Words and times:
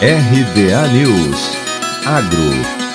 RBA 0.00 0.92
News. 0.92 1.56
Agro 2.04 2.85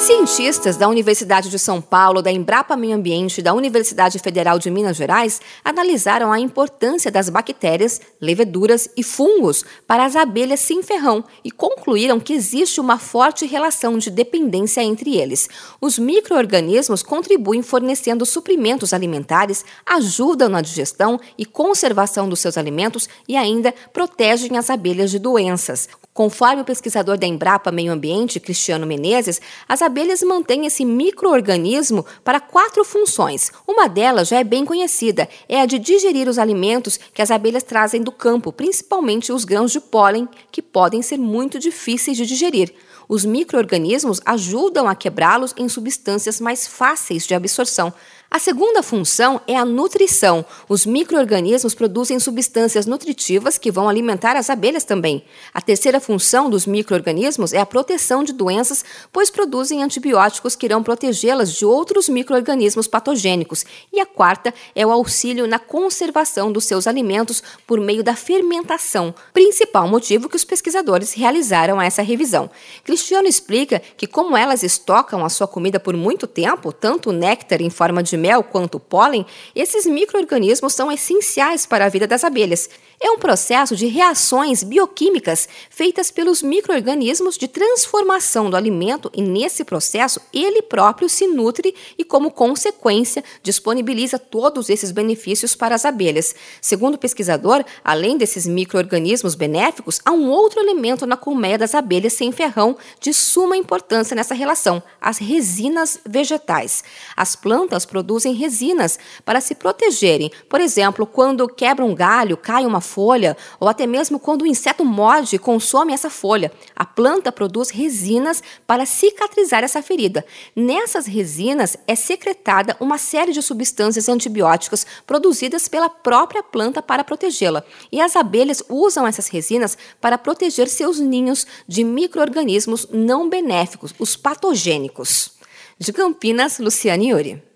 Cientistas 0.00 0.78
da 0.78 0.88
Universidade 0.88 1.50
de 1.50 1.58
São 1.58 1.78
Paulo, 1.78 2.22
da 2.22 2.32
Embrapa 2.32 2.74
Meio 2.74 2.96
Ambiente 2.96 3.38
e 3.38 3.42
da 3.42 3.52
Universidade 3.52 4.18
Federal 4.18 4.58
de 4.58 4.70
Minas 4.70 4.96
Gerais 4.96 5.42
analisaram 5.62 6.32
a 6.32 6.40
importância 6.40 7.10
das 7.10 7.28
bactérias, 7.28 8.00
leveduras 8.18 8.88
e 8.96 9.02
fungos 9.02 9.62
para 9.86 10.06
as 10.06 10.16
abelhas 10.16 10.60
sem 10.60 10.82
ferrão 10.82 11.22
e 11.44 11.50
concluíram 11.50 12.18
que 12.18 12.32
existe 12.32 12.80
uma 12.80 12.98
forte 12.98 13.44
relação 13.44 13.98
de 13.98 14.10
dependência 14.10 14.82
entre 14.82 15.18
eles. 15.18 15.50
Os 15.82 15.98
micro-organismos 15.98 17.02
contribuem 17.02 17.62
fornecendo 17.62 18.24
suprimentos 18.24 18.94
alimentares, 18.94 19.66
ajudam 19.84 20.48
na 20.48 20.62
digestão 20.62 21.20
e 21.36 21.44
conservação 21.44 22.26
dos 22.26 22.40
seus 22.40 22.56
alimentos 22.56 23.06
e 23.28 23.36
ainda 23.36 23.74
protegem 23.92 24.56
as 24.56 24.70
abelhas 24.70 25.10
de 25.10 25.18
doenças. 25.18 25.90
Conforme 26.20 26.60
o 26.60 26.66
pesquisador 26.66 27.16
da 27.16 27.26
Embrapa 27.26 27.72
Meio 27.72 27.90
Ambiente, 27.90 28.38
Cristiano 28.38 28.86
Menezes, 28.86 29.40
as 29.66 29.80
abelhas 29.80 30.22
mantêm 30.22 30.66
esse 30.66 30.84
microorganismo 30.84 32.04
para 32.22 32.38
quatro 32.38 32.84
funções. 32.84 33.50
Uma 33.66 33.88
delas 33.88 34.28
já 34.28 34.38
é 34.38 34.44
bem 34.44 34.66
conhecida, 34.66 35.26
é 35.48 35.62
a 35.62 35.64
de 35.64 35.78
digerir 35.78 36.28
os 36.28 36.38
alimentos 36.38 37.00
que 37.14 37.22
as 37.22 37.30
abelhas 37.30 37.62
trazem 37.62 38.02
do 38.02 38.12
campo, 38.12 38.52
principalmente 38.52 39.32
os 39.32 39.46
grãos 39.46 39.72
de 39.72 39.80
pólen, 39.80 40.28
que 40.52 40.60
podem 40.60 41.00
ser 41.00 41.16
muito 41.16 41.58
difíceis 41.58 42.18
de 42.18 42.26
digerir. 42.26 42.70
Os 43.08 43.24
microorganismos 43.24 44.20
ajudam 44.24 44.86
a 44.86 44.94
quebrá-los 44.94 45.54
em 45.56 45.68
substâncias 45.68 46.38
mais 46.38 46.68
fáceis 46.68 47.26
de 47.26 47.34
absorção. 47.34 47.92
A 48.30 48.38
segunda 48.38 48.84
função 48.84 49.40
é 49.48 49.56
a 49.56 49.64
nutrição. 49.64 50.46
Os 50.68 50.86
microorganismos 50.86 51.74
produzem 51.74 52.20
substâncias 52.20 52.86
nutritivas 52.86 53.58
que 53.58 53.72
vão 53.72 53.88
alimentar 53.88 54.36
as 54.36 54.48
abelhas 54.48 54.84
também. 54.84 55.24
A 55.52 55.60
terceira 55.60 55.98
função 56.10 56.50
dos 56.50 56.66
microorganismos 56.66 57.52
é 57.52 57.60
a 57.60 57.66
proteção 57.66 58.24
de 58.24 58.32
doenças, 58.32 58.84
pois 59.12 59.30
produzem 59.30 59.80
antibióticos 59.80 60.56
que 60.56 60.66
irão 60.66 60.82
protegê-las 60.82 61.52
de 61.52 61.64
outros 61.64 62.08
microorganismos 62.08 62.88
patogênicos. 62.88 63.64
E 63.92 64.00
a 64.00 64.06
quarta 64.06 64.52
é 64.74 64.84
o 64.84 64.90
auxílio 64.90 65.46
na 65.46 65.60
conservação 65.60 66.50
dos 66.50 66.64
seus 66.64 66.88
alimentos 66.88 67.40
por 67.64 67.80
meio 67.80 68.02
da 68.02 68.16
fermentação, 68.16 69.14
principal 69.32 69.86
motivo 69.86 70.28
que 70.28 70.34
os 70.34 70.44
pesquisadores 70.44 71.12
realizaram 71.12 71.80
essa 71.80 72.02
revisão. 72.02 72.50
Cristiano 72.82 73.28
explica 73.28 73.80
que 73.96 74.08
como 74.08 74.36
elas 74.36 74.64
estocam 74.64 75.24
a 75.24 75.28
sua 75.28 75.46
comida 75.46 75.78
por 75.78 75.96
muito 75.96 76.26
tempo, 76.26 76.72
tanto 76.72 77.10
o 77.10 77.12
néctar 77.12 77.62
em 77.62 77.70
forma 77.70 78.02
de 78.02 78.16
mel 78.16 78.42
quanto 78.42 78.78
o 78.78 78.80
pólen, 78.80 79.24
esses 79.54 79.86
micro-organismos 79.86 80.74
são 80.74 80.90
essenciais 80.90 81.66
para 81.66 81.84
a 81.84 81.88
vida 81.88 82.08
das 82.08 82.24
abelhas. 82.24 82.68
É 83.00 83.10
um 83.10 83.18
processo 83.18 83.76
de 83.76 83.86
reações 83.86 84.62
bioquímicas 84.62 85.48
feitas 85.70 85.89
pelos 86.10 86.42
micro-organismos 86.42 87.36
de 87.36 87.48
transformação 87.48 88.48
do 88.48 88.56
alimento 88.56 89.10
e, 89.12 89.20
nesse 89.20 89.64
processo, 89.64 90.20
ele 90.32 90.62
próprio 90.62 91.08
se 91.08 91.26
nutre 91.26 91.74
e, 91.98 92.04
como 92.04 92.30
consequência, 92.30 93.24
disponibiliza 93.42 94.18
todos 94.18 94.70
esses 94.70 94.92
benefícios 94.92 95.56
para 95.56 95.74
as 95.74 95.84
abelhas. 95.84 96.34
Segundo 96.60 96.94
o 96.94 96.98
pesquisador, 96.98 97.64
além 97.84 98.16
desses 98.16 98.46
micro-organismos 98.46 99.34
benéficos, 99.34 100.00
há 100.04 100.12
um 100.12 100.30
outro 100.30 100.60
elemento 100.60 101.04
na 101.06 101.16
colmeia 101.16 101.58
das 101.58 101.74
abelhas 101.74 102.12
sem 102.12 102.30
ferrão 102.30 102.76
de 103.00 103.12
suma 103.12 103.56
importância 103.56 104.14
nessa 104.14 104.34
relação: 104.34 104.82
as 105.00 105.18
resinas 105.18 105.98
vegetais. 106.06 106.84
As 107.16 107.34
plantas 107.34 107.84
produzem 107.84 108.32
resinas 108.32 108.98
para 109.24 109.40
se 109.40 109.54
protegerem. 109.54 110.30
Por 110.48 110.60
exemplo, 110.60 111.04
quando 111.04 111.48
quebra 111.48 111.84
um 111.84 111.94
galho, 111.94 112.36
cai 112.36 112.64
uma 112.64 112.80
folha, 112.80 113.36
ou 113.58 113.68
até 113.68 113.86
mesmo 113.86 114.18
quando 114.20 114.42
o 114.42 114.46
inseto 114.46 114.84
morde 114.84 115.36
e 115.36 115.38
consome 115.80 115.92
essa 115.92 116.10
folha. 116.10 116.52
A 116.76 116.84
planta 116.84 117.32
produz 117.32 117.70
resinas 117.70 118.42
para 118.66 118.84
cicatrizar 118.84 119.64
essa 119.64 119.82
ferida. 119.82 120.24
Nessas 120.54 121.06
resinas 121.06 121.76
é 121.86 121.94
secretada 121.94 122.76
uma 122.80 122.98
série 122.98 123.32
de 123.32 123.42
substâncias 123.42 124.08
antibióticas 124.08 124.86
produzidas 125.06 125.68
pela 125.68 125.88
própria 125.88 126.42
planta 126.42 126.82
para 126.82 127.04
protegê-la. 127.04 127.64
E 127.90 128.00
as 128.00 128.14
abelhas 128.14 128.62
usam 128.68 129.06
essas 129.06 129.28
resinas 129.28 129.76
para 130.00 130.18
proteger 130.18 130.68
seus 130.68 130.98
ninhos 130.98 131.46
de 131.66 131.82
micro-organismos 131.82 132.86
não 132.92 133.28
benéficos, 133.28 133.94
os 133.98 134.16
patogênicos. 134.16 135.32
De 135.78 135.92
Campinas, 135.92 136.58
Luciane 136.58 137.10
Yuri. 137.10 137.49